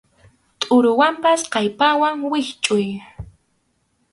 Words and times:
Tʼuruwanpas 0.59 1.41
kallpawan 1.53 2.13
wischʼuy. 2.31 2.87